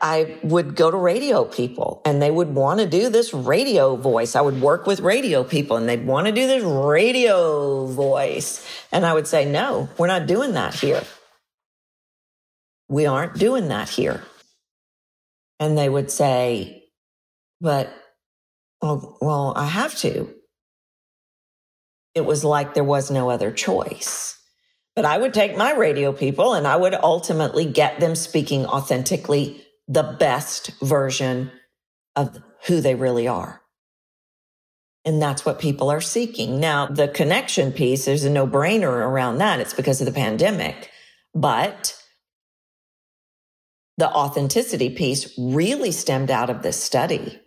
I 0.00 0.38
would 0.44 0.76
go 0.76 0.90
to 0.92 0.96
radio 0.96 1.44
people 1.44 2.02
and 2.04 2.22
they 2.22 2.30
would 2.30 2.54
want 2.54 2.78
to 2.78 2.86
do 2.86 3.10
this 3.10 3.34
radio 3.34 3.96
voice. 3.96 4.36
I 4.36 4.40
would 4.40 4.60
work 4.60 4.86
with 4.86 5.00
radio 5.00 5.42
people 5.42 5.76
and 5.76 5.88
they'd 5.88 6.06
want 6.06 6.26
to 6.26 6.32
do 6.32 6.46
this 6.46 6.62
radio 6.62 7.86
voice. 7.86 8.64
And 8.92 9.04
I 9.04 9.12
would 9.12 9.26
say, 9.26 9.44
no, 9.44 9.88
we're 9.98 10.06
not 10.06 10.28
doing 10.28 10.52
that 10.52 10.74
here. 10.74 11.02
We 12.88 13.06
aren't 13.06 13.38
doing 13.38 13.68
that 13.68 13.88
here. 13.88 14.22
And 15.58 15.76
they 15.76 15.88
would 15.88 16.12
say, 16.12 16.84
but, 17.60 17.92
well, 18.80 19.18
well, 19.20 19.52
I 19.56 19.66
have 19.66 19.96
to. 19.96 20.32
It 22.14 22.24
was 22.24 22.44
like 22.44 22.74
there 22.74 22.84
was 22.84 23.10
no 23.10 23.30
other 23.30 23.50
choice. 23.50 24.37
But 24.98 25.04
I 25.04 25.16
would 25.16 25.32
take 25.32 25.56
my 25.56 25.74
radio 25.74 26.12
people 26.12 26.54
and 26.54 26.66
I 26.66 26.74
would 26.74 26.92
ultimately 26.92 27.64
get 27.64 28.00
them 28.00 28.16
speaking 28.16 28.66
authentically 28.66 29.64
the 29.86 30.02
best 30.02 30.72
version 30.80 31.52
of 32.16 32.42
who 32.66 32.80
they 32.80 32.96
really 32.96 33.28
are. 33.28 33.62
And 35.04 35.22
that's 35.22 35.46
what 35.46 35.60
people 35.60 35.88
are 35.88 36.00
seeking. 36.00 36.58
Now, 36.58 36.86
the 36.86 37.06
connection 37.06 37.70
piece, 37.70 38.06
there's 38.06 38.24
a 38.24 38.30
no 38.30 38.44
brainer 38.44 38.90
around 38.90 39.38
that. 39.38 39.60
It's 39.60 39.72
because 39.72 40.00
of 40.00 40.06
the 40.06 40.12
pandemic. 40.12 40.90
But 41.32 41.96
the 43.98 44.10
authenticity 44.10 44.90
piece 44.90 45.32
really 45.38 45.92
stemmed 45.92 46.32
out 46.32 46.50
of 46.50 46.62
this 46.62 46.82
study. 46.82 47.38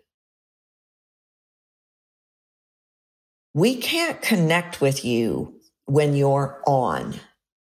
We 3.53 3.75
can't 3.75 4.21
connect 4.21 4.79
with 4.79 5.03
you 5.03 5.59
when 5.83 6.15
you're 6.15 6.63
on. 6.65 7.19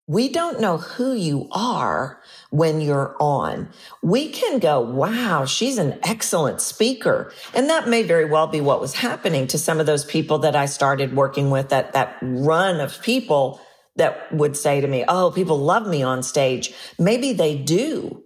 We 0.09 0.29
don't 0.29 0.61
know 0.61 0.77
who 0.77 1.15
you 1.15 1.49
are 1.51 2.23
when 2.51 2.81
you're 2.81 3.17
on. 3.19 3.71
We 4.03 4.29
can 4.29 4.61
go, 4.61 4.81
wow, 4.81 5.47
she's 5.47 5.79
an 5.79 5.99
excellent 6.05 6.61
speaker. 6.61 7.33
And 7.55 7.69
that 7.71 7.89
may 7.89 8.05
very 8.05 8.25
well 8.25 8.47
be 8.47 8.61
what 8.61 8.81
was 8.81 8.95
happening 8.95 9.49
to 9.49 9.59
some 9.59 9.81
of 9.81 9.87
those 9.87 10.05
people 10.05 10.39
that 10.39 10.55
I 10.55 10.67
started 10.67 11.17
working 11.17 11.51
with 11.51 11.71
that, 11.71 11.93
that 11.95 12.19
run 12.23 12.81
of 12.81 13.03
people 13.03 13.61
that 13.97 14.33
would 14.33 14.57
say 14.57 14.81
to 14.81 14.87
me, 14.87 15.05
Oh, 15.09 15.33
people 15.33 15.59
love 15.59 15.89
me 15.89 16.05
on 16.05 16.23
stage. 16.23 16.73
Maybe 16.99 17.33
they 17.33 17.57
do. 17.57 18.23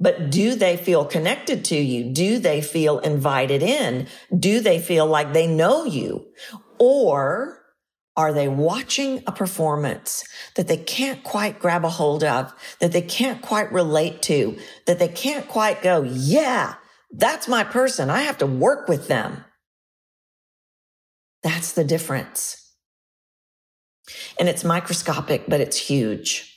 But 0.00 0.30
do 0.30 0.54
they 0.54 0.76
feel 0.76 1.04
connected 1.04 1.64
to 1.66 1.76
you? 1.76 2.12
Do 2.12 2.38
they 2.38 2.60
feel 2.60 2.98
invited 3.00 3.62
in? 3.62 4.08
Do 4.36 4.60
they 4.60 4.80
feel 4.80 5.06
like 5.06 5.32
they 5.32 5.46
know 5.46 5.84
you? 5.84 6.26
Or 6.78 7.61
are 8.16 8.32
they 8.32 8.48
watching 8.48 9.22
a 9.26 9.32
performance 9.32 10.24
that 10.56 10.68
they 10.68 10.76
can't 10.76 11.22
quite 11.22 11.58
grab 11.58 11.84
a 11.84 11.88
hold 11.88 12.22
of, 12.22 12.52
that 12.78 12.92
they 12.92 13.02
can't 13.02 13.40
quite 13.40 13.72
relate 13.72 14.20
to, 14.22 14.58
that 14.86 14.98
they 14.98 15.08
can't 15.08 15.48
quite 15.48 15.82
go, 15.82 16.02
yeah, 16.02 16.74
that's 17.10 17.48
my 17.48 17.64
person. 17.64 18.10
I 18.10 18.22
have 18.22 18.38
to 18.38 18.46
work 18.46 18.88
with 18.88 19.08
them. 19.08 19.44
That's 21.42 21.72
the 21.72 21.84
difference. 21.84 22.58
And 24.38 24.48
it's 24.48 24.64
microscopic, 24.64 25.44
but 25.48 25.60
it's 25.60 25.76
huge. 25.76 26.48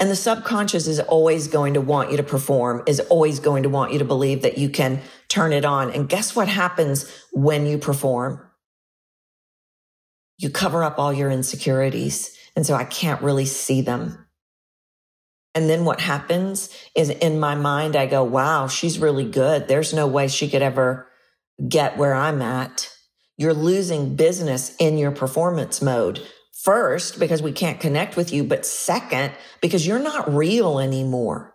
And 0.00 0.10
the 0.10 0.16
subconscious 0.16 0.86
is 0.86 1.00
always 1.00 1.48
going 1.48 1.74
to 1.74 1.80
want 1.80 2.10
you 2.10 2.16
to 2.16 2.22
perform, 2.22 2.82
is 2.86 3.00
always 3.00 3.40
going 3.40 3.62
to 3.62 3.68
want 3.68 3.92
you 3.92 3.98
to 3.98 4.04
believe 4.04 4.42
that 4.42 4.58
you 4.58 4.70
can 4.70 5.02
turn 5.28 5.52
it 5.52 5.64
on. 5.64 5.90
And 5.90 6.08
guess 6.08 6.34
what 6.34 6.48
happens 6.48 7.10
when 7.32 7.66
you 7.66 7.78
perform? 7.78 8.40
You 10.38 10.50
cover 10.50 10.82
up 10.82 10.98
all 10.98 11.12
your 11.12 11.30
insecurities. 11.30 12.36
And 12.54 12.66
so 12.66 12.74
I 12.74 12.84
can't 12.84 13.22
really 13.22 13.46
see 13.46 13.80
them. 13.80 14.26
And 15.54 15.70
then 15.70 15.84
what 15.84 16.00
happens 16.00 16.68
is 16.94 17.08
in 17.08 17.40
my 17.40 17.54
mind, 17.54 17.96
I 17.96 18.06
go, 18.06 18.22
wow, 18.22 18.66
she's 18.66 18.98
really 18.98 19.24
good. 19.24 19.68
There's 19.68 19.94
no 19.94 20.06
way 20.06 20.28
she 20.28 20.48
could 20.48 20.62
ever 20.62 21.08
get 21.66 21.96
where 21.96 22.14
I'm 22.14 22.42
at. 22.42 22.90
You're 23.38 23.54
losing 23.54 24.16
business 24.16 24.76
in 24.76 24.98
your 24.98 25.12
performance 25.12 25.80
mode. 25.80 26.20
First, 26.62 27.18
because 27.18 27.42
we 27.42 27.52
can't 27.52 27.80
connect 27.80 28.16
with 28.16 28.32
you, 28.32 28.44
but 28.44 28.66
second, 28.66 29.32
because 29.62 29.86
you're 29.86 29.98
not 29.98 30.34
real 30.34 30.78
anymore. 30.78 31.54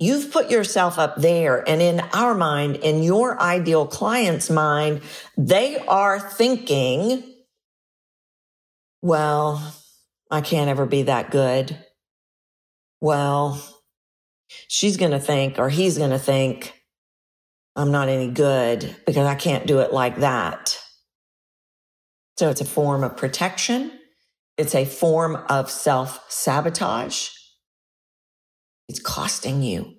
You've 0.00 0.32
put 0.32 0.50
yourself 0.50 0.98
up 0.98 1.16
there. 1.16 1.68
And 1.68 1.80
in 1.80 2.00
our 2.12 2.34
mind, 2.34 2.76
in 2.76 3.02
your 3.02 3.40
ideal 3.40 3.86
client's 3.86 4.50
mind, 4.50 5.02
they 5.36 5.78
are 5.86 6.18
thinking, 6.18 7.33
well, 9.04 9.62
I 10.30 10.40
can't 10.40 10.70
ever 10.70 10.86
be 10.86 11.02
that 11.02 11.30
good. 11.30 11.76
Well, 13.02 13.62
she's 14.66 14.96
going 14.96 15.10
to 15.10 15.20
think 15.20 15.58
or 15.58 15.68
he's 15.68 15.98
going 15.98 16.12
to 16.12 16.18
think 16.18 16.72
I'm 17.76 17.90
not 17.90 18.08
any 18.08 18.28
good 18.28 18.96
because 19.04 19.26
I 19.26 19.34
can't 19.34 19.66
do 19.66 19.80
it 19.80 19.92
like 19.92 20.20
that. 20.20 20.78
So 22.38 22.48
it's 22.48 22.62
a 22.62 22.64
form 22.64 23.04
of 23.04 23.18
protection. 23.18 23.92
It's 24.56 24.74
a 24.74 24.86
form 24.86 25.36
of 25.50 25.70
self 25.70 26.24
sabotage. 26.30 27.28
It's 28.88 29.00
costing 29.00 29.62
you. 29.62 29.96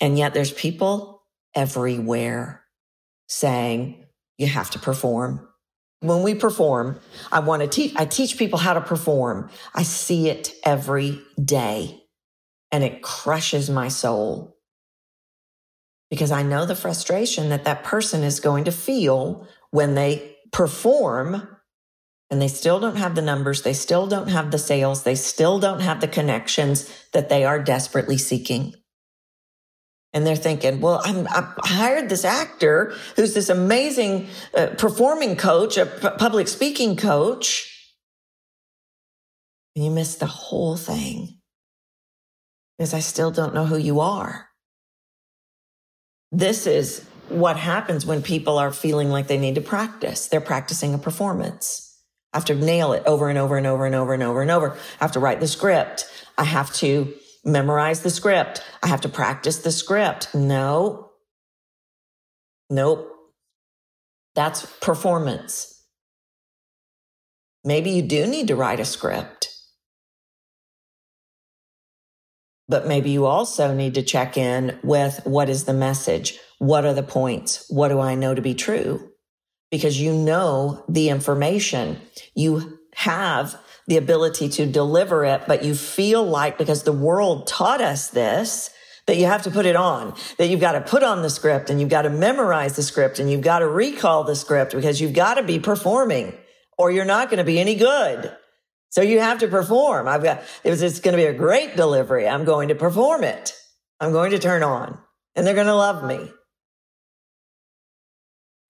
And 0.00 0.16
yet 0.16 0.34
there's 0.34 0.52
people 0.52 1.24
everywhere 1.52 2.64
saying 3.26 4.06
you 4.38 4.46
have 4.46 4.70
to 4.70 4.78
perform 4.78 5.48
when 6.04 6.22
we 6.22 6.34
perform, 6.34 7.00
I 7.32 7.40
want 7.40 7.62
to 7.62 7.68
teach, 7.68 7.94
I 7.96 8.04
teach 8.04 8.36
people 8.36 8.58
how 8.58 8.74
to 8.74 8.80
perform. 8.80 9.50
I 9.74 9.82
see 9.84 10.28
it 10.28 10.52
every 10.62 11.20
day 11.42 12.02
and 12.70 12.84
it 12.84 13.02
crushes 13.02 13.70
my 13.70 13.88
soul 13.88 14.58
because 16.10 16.30
I 16.30 16.42
know 16.42 16.66
the 16.66 16.76
frustration 16.76 17.48
that 17.48 17.64
that 17.64 17.84
person 17.84 18.22
is 18.22 18.40
going 18.40 18.64
to 18.64 18.72
feel 18.72 19.48
when 19.70 19.94
they 19.94 20.36
perform 20.52 21.48
and 22.30 22.42
they 22.42 22.48
still 22.48 22.80
don't 22.80 22.96
have 22.96 23.14
the 23.14 23.22
numbers. 23.22 23.62
They 23.62 23.72
still 23.72 24.06
don't 24.06 24.28
have 24.28 24.50
the 24.50 24.58
sales. 24.58 25.04
They 25.04 25.14
still 25.14 25.58
don't 25.58 25.80
have 25.80 26.00
the 26.00 26.08
connections 26.08 26.90
that 27.12 27.30
they 27.30 27.44
are 27.44 27.62
desperately 27.62 28.18
seeking 28.18 28.74
and 30.14 30.24
they're 30.24 30.36
thinking, 30.36 30.80
well, 30.80 31.02
I'm, 31.04 31.26
I 31.26 31.52
hired 31.64 32.08
this 32.08 32.24
actor 32.24 32.94
who's 33.16 33.34
this 33.34 33.48
amazing 33.48 34.28
uh, 34.56 34.68
performing 34.78 35.36
coach, 35.36 35.76
a 35.76 35.86
p- 35.86 36.08
public 36.16 36.46
speaking 36.46 36.96
coach. 36.96 37.70
And 39.74 39.84
you 39.84 39.90
miss 39.90 40.14
the 40.14 40.26
whole 40.26 40.76
thing 40.76 41.40
because 42.78 42.94
I 42.94 43.00
still 43.00 43.32
don't 43.32 43.54
know 43.54 43.66
who 43.66 43.76
you 43.76 43.98
are. 43.98 44.48
This 46.30 46.68
is 46.68 47.04
what 47.28 47.56
happens 47.56 48.06
when 48.06 48.22
people 48.22 48.58
are 48.58 48.72
feeling 48.72 49.10
like 49.10 49.26
they 49.26 49.38
need 49.38 49.56
to 49.56 49.60
practice. 49.60 50.28
They're 50.28 50.40
practicing 50.40 50.94
a 50.94 50.98
performance. 50.98 51.90
I 52.32 52.36
have 52.36 52.44
to 52.46 52.54
nail 52.54 52.92
it 52.92 53.02
over 53.04 53.28
and 53.28 53.38
over 53.38 53.56
and 53.56 53.66
over 53.66 53.84
and 53.84 53.94
over 53.96 54.14
and 54.14 54.22
over 54.22 54.42
and 54.42 54.50
over. 54.50 54.72
I 55.00 55.04
have 55.04 55.12
to 55.12 55.20
write 55.20 55.40
the 55.40 55.48
script. 55.48 56.06
I 56.38 56.44
have 56.44 56.72
to 56.74 57.12
memorize 57.44 58.02
the 58.02 58.10
script. 58.10 58.62
I 58.82 58.88
have 58.88 59.02
to 59.02 59.08
practice 59.08 59.58
the 59.58 59.72
script. 59.72 60.34
No. 60.34 61.10
Nope. 62.70 63.10
That's 64.34 64.66
performance. 64.80 65.82
Maybe 67.64 67.90
you 67.90 68.02
do 68.02 68.26
need 68.26 68.48
to 68.48 68.56
write 68.56 68.80
a 68.80 68.84
script. 68.84 69.50
But 72.68 72.86
maybe 72.86 73.10
you 73.10 73.26
also 73.26 73.74
need 73.74 73.94
to 73.94 74.02
check 74.02 74.36
in 74.36 74.78
with 74.82 75.20
what 75.24 75.48
is 75.48 75.64
the 75.64 75.74
message? 75.74 76.38
What 76.58 76.84
are 76.84 76.94
the 76.94 77.02
points? 77.02 77.66
What 77.68 77.88
do 77.88 78.00
I 78.00 78.14
know 78.14 78.34
to 78.34 78.42
be 78.42 78.54
true? 78.54 79.10
Because 79.70 80.00
you 80.00 80.14
know 80.14 80.84
the 80.88 81.10
information. 81.10 82.00
You 82.34 82.78
have 82.94 83.58
the 83.86 83.96
ability 83.96 84.48
to 84.48 84.66
deliver 84.66 85.24
it, 85.24 85.42
but 85.46 85.64
you 85.64 85.74
feel 85.74 86.24
like 86.24 86.56
because 86.56 86.84
the 86.84 86.92
world 86.92 87.46
taught 87.46 87.80
us 87.80 88.08
this, 88.08 88.70
that 89.06 89.18
you 89.18 89.26
have 89.26 89.42
to 89.42 89.50
put 89.50 89.66
it 89.66 89.76
on, 89.76 90.14
that 90.38 90.46
you've 90.46 90.60
got 90.60 90.72
to 90.72 90.80
put 90.80 91.02
on 91.02 91.20
the 91.20 91.28
script 91.28 91.68
and 91.68 91.78
you've 91.78 91.90
got 91.90 92.02
to 92.02 92.10
memorize 92.10 92.76
the 92.76 92.82
script 92.82 93.18
and 93.18 93.30
you've 93.30 93.42
got 93.42 93.58
to 93.58 93.68
recall 93.68 94.24
the 94.24 94.34
script 94.34 94.72
because 94.72 95.00
you've 95.00 95.12
got 95.12 95.34
to 95.34 95.42
be 95.42 95.58
performing 95.58 96.34
or 96.78 96.90
you're 96.90 97.04
not 97.04 97.28
going 97.28 97.38
to 97.38 97.44
be 97.44 97.60
any 97.60 97.74
good. 97.74 98.34
So 98.88 99.02
you 99.02 99.20
have 99.20 99.40
to 99.40 99.48
perform. 99.48 100.08
I've 100.08 100.22
got, 100.22 100.42
it's, 100.62 100.80
it's 100.80 101.00
going 101.00 101.12
to 101.12 101.22
be 101.22 101.26
a 101.26 101.34
great 101.34 101.76
delivery. 101.76 102.26
I'm 102.26 102.44
going 102.44 102.68
to 102.68 102.74
perform 102.74 103.24
it. 103.24 103.54
I'm 104.00 104.12
going 104.12 104.30
to 104.30 104.38
turn 104.38 104.62
on 104.62 104.98
and 105.34 105.46
they're 105.46 105.54
going 105.54 105.66
to 105.66 105.74
love 105.74 106.04
me. 106.04 106.30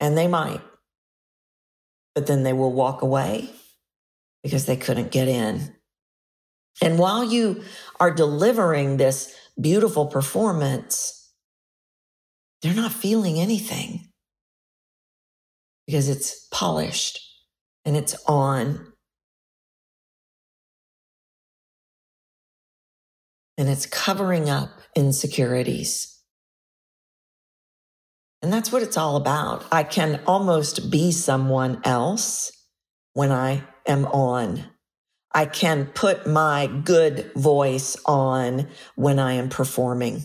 And 0.01 0.19
they 0.19 0.27
might, 0.27 0.61
but 2.15 2.27
then 2.27 2.43
they 2.43 2.53
will 2.53 2.73
walk 2.73 3.03
away 3.03 3.51
because 4.45 4.67
they 4.67 4.77
couldn't 4.77 5.11
get 5.11 5.27
in. 5.27 5.75
And 6.81 6.99
while 6.99 7.25
you 7.25 7.65
are 7.99 8.13
delivering 8.13 8.99
this 8.99 9.35
beautiful 9.61 10.07
performance, 10.07 11.33
they're 12.63 12.75
not 12.75 12.93
feeling 12.93 13.41
anything 13.41 14.11
because 15.87 16.09
it's 16.09 16.47
polished 16.51 17.21
and 17.85 17.97
it's 17.97 18.15
on. 18.27 18.93
And 23.57 23.69
it's 23.69 23.87
covering 23.87 24.51
up 24.51 24.71
insecurities. 24.95 26.21
And 28.43 28.53
that's 28.53 28.71
what 28.73 28.83
it's 28.83 28.97
all 28.97 29.17
about. 29.17 29.65
I 29.73 29.85
can 29.85 30.21
almost 30.27 30.91
be 30.91 31.13
someone 31.13 31.81
else 31.85 32.53
when 33.15 33.33
I 33.33 33.63
am 33.87 34.05
on. 34.07 34.65
I 35.33 35.47
can 35.47 35.87
put 35.87 36.27
my 36.27 36.67
good 36.85 37.33
voice 37.35 37.97
on 38.05 38.69
when 38.95 39.19
I 39.19 39.33
am 39.33 39.49
performing. 39.49 40.25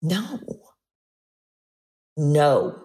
No. 0.00 0.40
No. 2.16 2.80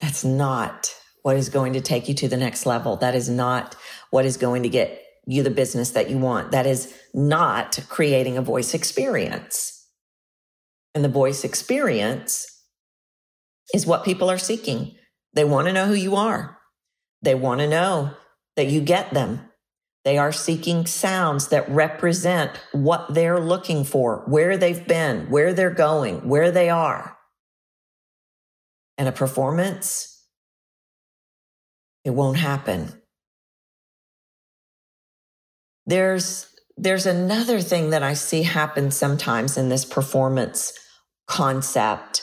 That's 0.00 0.24
not 0.24 0.94
what 1.22 1.36
is 1.36 1.48
going 1.48 1.72
to 1.74 1.80
take 1.80 2.08
you 2.08 2.14
to 2.14 2.28
the 2.28 2.36
next 2.36 2.66
level. 2.66 2.96
That 2.96 3.14
is 3.14 3.30
not 3.30 3.74
what 4.10 4.26
is 4.26 4.36
going 4.36 4.64
to 4.64 4.68
get 4.68 5.00
you 5.26 5.42
the 5.42 5.50
business 5.50 5.92
that 5.92 6.10
you 6.10 6.18
want. 6.18 6.52
That 6.52 6.66
is 6.66 6.94
not 7.14 7.78
creating 7.88 8.36
a 8.36 8.42
voice 8.42 8.74
experience. 8.74 9.86
And 10.94 11.02
the 11.02 11.08
voice 11.08 11.44
experience 11.44 12.46
is 13.72 13.86
what 13.86 14.04
people 14.04 14.30
are 14.30 14.38
seeking. 14.38 14.96
They 15.34 15.44
want 15.44 15.66
to 15.66 15.72
know 15.72 15.86
who 15.86 15.94
you 15.94 16.16
are. 16.16 16.58
They 17.22 17.34
want 17.34 17.60
to 17.60 17.68
know 17.68 18.10
that 18.56 18.66
you 18.66 18.80
get 18.80 19.12
them. 19.12 19.40
They 20.04 20.18
are 20.18 20.32
seeking 20.32 20.86
sounds 20.86 21.48
that 21.48 21.68
represent 21.68 22.50
what 22.72 23.14
they're 23.14 23.40
looking 23.40 23.84
for, 23.84 24.22
where 24.26 24.56
they've 24.56 24.86
been, 24.86 25.30
where 25.30 25.54
they're 25.54 25.70
going, 25.70 26.28
where 26.28 26.50
they 26.50 26.68
are. 26.68 27.16
And 28.98 29.08
a 29.08 29.12
performance 29.12 30.14
it 32.04 32.10
won't 32.10 32.36
happen. 32.36 32.92
There's, 35.86 36.46
there's 36.76 37.06
another 37.06 37.60
thing 37.60 37.90
that 37.90 38.02
I 38.02 38.14
see 38.14 38.42
happen 38.42 38.90
sometimes 38.90 39.56
in 39.56 39.70
this 39.70 39.84
performance 39.84 40.72
concept. 41.26 42.22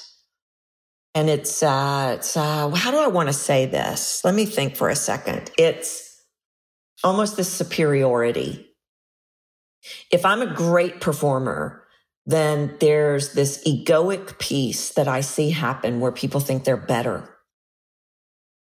And 1.14 1.30
it's, 1.30 1.62
uh, 1.62 2.16
it's, 2.18 2.38
uh, 2.38 2.70
how 2.70 2.92
do 2.92 2.98
I 2.98 3.08
want 3.08 3.28
to 3.28 3.34
say 3.34 3.66
this? 3.66 4.24
Let 4.24 4.34
me 4.34 4.46
think 4.46 4.76
for 4.76 4.90
a 4.90 4.96
second. 4.96 5.52
It's 5.58 6.22
almost 7.04 7.36
this 7.36 7.52
superiority. 7.52 8.68
If 10.12 10.26
I'm 10.26 10.42
a 10.42 10.54
great 10.54 11.02
performer, 11.02 11.84
then 12.26 12.78
there's 12.80 13.34
this 13.34 13.64
egoic 13.66 14.38
piece 14.40 14.92
that 14.94 15.08
I 15.08 15.22
see 15.22 15.50
happen 15.50 16.00
where 16.00 16.12
people 16.12 16.40
think 16.40 16.64
they're 16.64 16.78
better. 16.78 17.28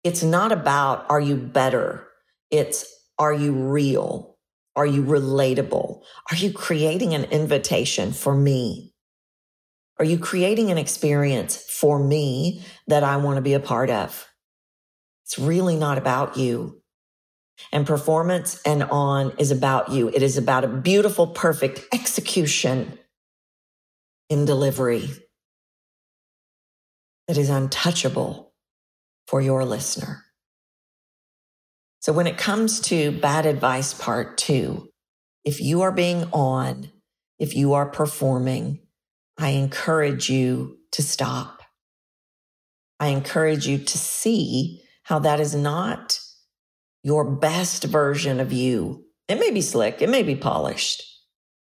It's 0.04 0.24
not 0.24 0.52
about, 0.52 1.06
are 1.10 1.19
you 1.19 1.36
better? 1.36 2.08
It's, 2.50 2.86
are 3.19 3.34
you 3.34 3.54
real? 3.54 4.38
Are 4.76 4.86
you 4.86 5.04
relatable? 5.04 6.02
Are 6.32 6.36
you 6.36 6.52
creating 6.52 7.13
an 7.13 7.26
invitation 7.26 8.12
for 8.12 8.36
me? 8.36 8.92
Are 9.99 10.06
you 10.06 10.17
creating 10.17 10.71
an 10.71 10.77
experience 10.77 11.56
for 11.56 11.99
me 11.99 12.63
that 12.88 13.03
I 13.03 13.17
want 13.17 13.38
to 13.38 13.41
be 13.41 13.53
a 13.53 13.60
part 13.60 13.89
of? 13.89 14.27
It's 15.25 15.38
really 15.38 15.75
not 15.75 15.97
about 15.97 16.38
you. 16.38 16.82
And 17.71 17.86
performance 17.86 18.62
and 18.65 18.84
on 18.84 19.34
is 19.38 19.51
about 19.51 19.91
you. 19.91 20.10
It 20.10 20.23
is 20.23 20.38
about 20.38 20.63
a 20.63 20.67
beautiful, 20.67 21.27
perfect 21.27 21.82
execution 21.93 22.97
in 24.29 24.45
delivery 24.45 25.10
that 27.27 27.38
is 27.38 27.49
untouchable 27.49 28.53
for 29.27 29.41
your 29.41 29.63
listener. 29.63 30.25
So 31.99 32.12
when 32.12 32.27
it 32.27 32.38
comes 32.38 32.82
to 32.82 33.12
bad 33.12 33.45
advice 33.45 33.93
part 33.93 34.38
two, 34.38 34.89
if 35.45 35.62
you 35.62 35.82
are 35.84 35.91
being 35.91 36.25
on, 36.34 36.91
if 37.39 37.56
you 37.56 37.73
are 37.73 37.86
performing, 37.86 38.79
I 39.38 39.50
encourage 39.50 40.30
you 40.30 40.78
to 40.91 41.02
stop. 41.02 41.62
I 43.00 43.08
encourage 43.08 43.67
you 43.67 43.78
to 43.80 43.98
see 43.98 44.82
how 45.04 45.19
that 45.19 45.39
is 45.39 45.56
not 45.56 46.19
your 47.04 47.30
best 47.30 47.84
version 47.84 48.39
of 48.39 48.54
you. 48.54 49.06
It 49.28 49.39
may 49.39 49.52
be 49.52 49.62
slick, 49.62 50.02
it 50.02 50.10
may 50.10 50.24
be 50.24 50.36
polished, 50.36 51.04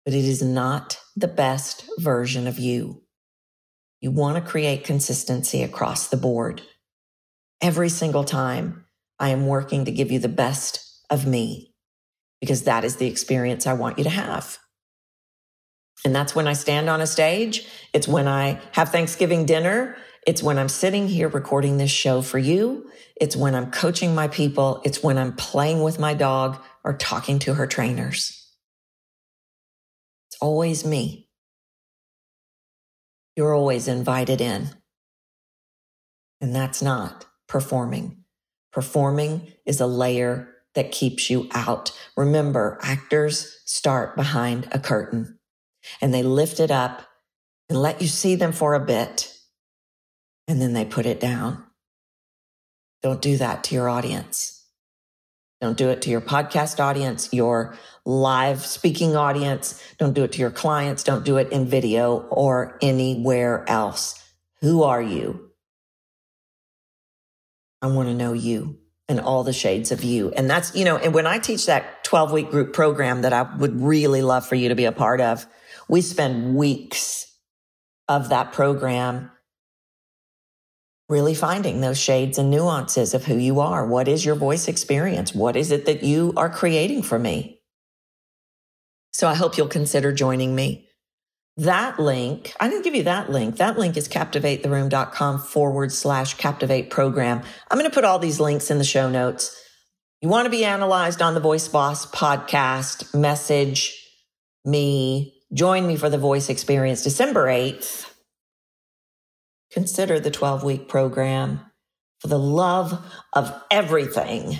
but 0.03 0.13
it 0.13 0.25
is 0.25 0.41
not 0.41 0.99
the 1.15 1.27
best 1.27 1.85
version 1.97 2.47
of 2.47 2.59
you. 2.59 3.03
You 4.01 4.11
want 4.11 4.35
to 4.35 4.51
create 4.51 4.83
consistency 4.83 5.63
across 5.63 6.09
the 6.09 6.17
board 6.17 6.61
every 7.61 7.89
single 7.89 8.23
time 8.23 8.85
I 9.17 9.29
am 9.29 9.47
working 9.47 9.85
to 9.85 9.91
give 9.91 10.11
you 10.11 10.19
the 10.19 10.27
best 10.27 11.03
of 11.09 11.25
me 11.25 11.73
because 12.39 12.63
that 12.63 12.83
is 12.83 12.97
the 12.97 13.07
experience 13.07 13.65
I 13.65 13.73
want 13.73 13.97
you 13.97 14.03
to 14.03 14.09
have. 14.09 14.59
And 16.03 16.15
that's 16.15 16.35
when 16.35 16.47
I 16.47 16.53
stand 16.53 16.89
on 16.89 17.01
a 17.01 17.07
stage. 17.07 17.67
It's 17.93 18.07
when 18.07 18.27
I 18.27 18.59
have 18.73 18.89
Thanksgiving 18.89 19.45
dinner. 19.45 19.95
It's 20.27 20.43
when 20.43 20.57
I'm 20.57 20.69
sitting 20.69 21.07
here 21.07 21.29
recording 21.29 21.77
this 21.77 21.91
show 21.91 22.21
for 22.21 22.39
you. 22.39 22.89
It's 23.15 23.35
when 23.35 23.55
I'm 23.55 23.71
coaching 23.71 24.13
my 24.13 24.27
people. 24.27 24.81
It's 24.83 25.01
when 25.01 25.17
I'm 25.17 25.33
playing 25.33 25.81
with 25.83 25.99
my 25.99 26.13
dog 26.13 26.61
or 26.83 26.93
talking 26.93 27.39
to 27.39 27.53
her 27.53 27.67
trainers. 27.67 28.51
It's 30.27 30.37
always 30.41 30.83
me. 30.83 31.29
You're 33.35 33.53
always 33.53 33.87
invited 33.87 34.41
in. 34.41 34.69
And 36.41 36.53
that's 36.53 36.81
not 36.81 37.25
performing. 37.47 38.23
Performing 38.71 39.53
is 39.65 39.79
a 39.79 39.87
layer 39.87 40.49
that 40.73 40.91
keeps 40.91 41.29
you 41.29 41.47
out. 41.53 41.91
Remember, 42.17 42.77
actors 42.81 43.61
start 43.65 44.15
behind 44.15 44.67
a 44.71 44.79
curtain 44.79 45.34
and 46.01 46.13
they 46.13 46.23
lift 46.23 46.59
it 46.59 46.71
up 46.71 47.03
and 47.69 47.81
let 47.81 48.01
you 48.01 48.07
see 48.07 48.35
them 48.35 48.51
for 48.51 48.73
a 48.73 48.79
bit 48.79 49.31
and 50.47 50.61
then 50.61 50.73
they 50.73 50.85
put 50.85 51.05
it 51.05 51.19
down. 51.19 51.63
Don't 53.01 53.21
do 53.21 53.37
that 53.37 53.63
to 53.65 53.75
your 53.75 53.89
audience. 53.89 54.63
Don't 55.61 55.77
do 55.77 55.89
it 55.89 56.01
to 56.03 56.09
your 56.09 56.21
podcast 56.21 56.79
audience, 56.79 57.29
your 57.31 57.77
live 58.05 58.65
speaking 58.65 59.15
audience. 59.15 59.81
Don't 59.97 60.13
do 60.13 60.23
it 60.23 60.33
to 60.33 60.39
your 60.39 60.51
clients. 60.51 61.03
Don't 61.03 61.25
do 61.25 61.37
it 61.37 61.51
in 61.51 61.65
video 61.65 62.17
or 62.29 62.77
anywhere 62.81 63.63
else. 63.67 64.21
Who 64.61 64.83
are 64.83 65.01
you? 65.01 65.51
I 67.81 67.87
want 67.87 68.09
to 68.09 68.15
know 68.15 68.33
you 68.33 68.79
and 69.07 69.19
all 69.19 69.43
the 69.43 69.53
shades 69.53 69.91
of 69.91 70.03
you. 70.03 70.31
And 70.31 70.49
that's, 70.49 70.75
you 70.75 70.85
know, 70.85 70.97
and 70.97 71.13
when 71.13 71.27
I 71.27 71.37
teach 71.39 71.67
that 71.67 72.03
12 72.03 72.31
week 72.31 72.49
group 72.49 72.73
program 72.73 73.21
that 73.21 73.33
I 73.33 73.43
would 73.43 73.81
really 73.81 74.21
love 74.21 74.45
for 74.47 74.55
you 74.55 74.69
to 74.69 74.75
be 74.75 74.85
a 74.85 74.91
part 74.91 75.21
of, 75.21 75.45
we 75.87 76.01
spend 76.01 76.55
weeks 76.55 77.25
of 78.07 78.29
that 78.29 78.53
program 78.53 79.31
really 81.07 81.35
finding 81.35 81.81
those 81.81 81.99
shades 81.99 82.37
and 82.37 82.49
nuances 82.49 83.13
of 83.13 83.25
who 83.25 83.37
you 83.37 83.59
are. 83.59 83.85
What 83.85 84.07
is 84.07 84.25
your 84.25 84.35
voice 84.35 84.67
experience? 84.67 85.35
What 85.35 85.55
is 85.55 85.71
it 85.71 85.85
that 85.85 86.03
you 86.03 86.33
are 86.35 86.49
creating 86.49 87.03
for 87.03 87.19
me? 87.19 87.61
So 89.13 89.27
I 89.27 89.35
hope 89.35 89.57
you'll 89.57 89.67
consider 89.67 90.11
joining 90.11 90.55
me. 90.55 90.87
That 91.57 91.99
link, 91.99 92.53
I 92.59 92.67
didn't 92.67 92.83
give 92.83 92.95
you 92.95 93.03
that 93.03 93.29
link. 93.29 93.57
That 93.57 93.79
link 93.79 93.95
is 93.95 94.09
captivatetheroom.com 94.09 95.39
forward 95.39 95.93
slash 95.93 96.33
captivate 96.33 96.89
program. 96.89 97.41
I'm 97.71 97.77
going 97.77 97.89
to 97.89 97.95
put 97.95 98.03
all 98.03 98.19
these 98.19 98.41
links 98.41 98.69
in 98.69 98.77
the 98.77 98.83
show 98.83 99.09
notes. 99.09 99.55
You 100.21 100.27
want 100.27 100.47
to 100.47 100.49
be 100.49 100.65
analyzed 100.65 101.21
on 101.21 101.33
the 101.33 101.39
Voice 101.39 101.67
Boss 101.69 102.05
podcast, 102.05 103.17
message 103.17 103.93
me, 104.65 105.34
join 105.55 105.87
me 105.87 105.95
for 105.95 106.09
the 106.09 106.17
voice 106.19 106.49
experience 106.49 107.01
December 107.01 107.47
8th 107.47 108.11
consider 109.75 110.19
the 110.21 110.31
12 110.31 110.63
week 110.63 110.87
program. 110.87 111.59
For 112.21 112.29
the 112.29 112.39
love 112.39 113.05
of 113.33 113.53
everything, 113.69 114.57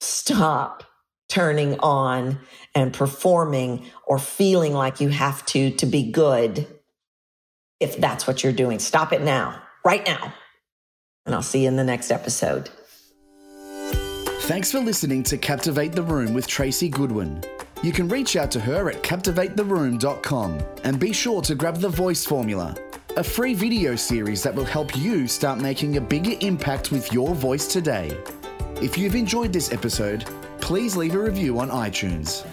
stop 0.00 0.84
turning 1.30 1.80
on 1.80 2.38
and 2.74 2.92
performing 2.92 3.86
or 4.06 4.18
feeling 4.18 4.74
like 4.74 5.00
you 5.00 5.08
have 5.08 5.44
to 5.46 5.70
to 5.72 5.86
be 5.86 6.12
good 6.12 6.66
if 7.80 7.96
that's 7.96 8.26
what 8.26 8.44
you're 8.44 8.52
doing. 8.52 8.78
Stop 8.78 9.12
it 9.12 9.22
now, 9.22 9.60
right 9.84 10.06
now. 10.06 10.34
And 11.24 11.34
I'll 11.34 11.42
see 11.42 11.62
you 11.62 11.68
in 11.68 11.76
the 11.76 11.84
next 11.84 12.10
episode. 12.10 12.68
Thanks 14.42 14.70
for 14.70 14.78
listening 14.78 15.22
to 15.24 15.38
Captivate 15.38 15.92
the 15.92 16.02
Room 16.02 16.34
with 16.34 16.46
Tracy 16.46 16.90
Goodwin. 16.90 17.42
You 17.84 17.92
can 17.92 18.08
reach 18.08 18.36
out 18.36 18.50
to 18.52 18.60
her 18.60 18.88
at 18.88 19.02
captivatetheroom.com 19.02 20.58
and 20.84 20.98
be 20.98 21.12
sure 21.12 21.42
to 21.42 21.54
grab 21.54 21.76
the 21.76 21.88
voice 21.90 22.24
formula 22.24 22.74
a 23.18 23.22
free 23.22 23.52
video 23.52 23.94
series 23.94 24.42
that 24.42 24.54
will 24.54 24.64
help 24.64 24.96
you 24.96 25.28
start 25.28 25.60
making 25.60 25.98
a 25.98 26.00
bigger 26.00 26.32
impact 26.40 26.90
with 26.90 27.12
your 27.12 27.34
voice 27.34 27.66
today. 27.66 28.16
If 28.80 28.96
you've 28.96 29.14
enjoyed 29.14 29.52
this 29.52 29.70
episode, 29.70 30.24
please 30.62 30.96
leave 30.96 31.14
a 31.14 31.18
review 31.18 31.60
on 31.60 31.68
iTunes. 31.68 32.46